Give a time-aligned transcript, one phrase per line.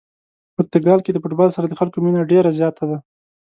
[0.55, 2.97] پرتګال کې د فوتبال سره د خلکو مینه ډېره زیاته ده.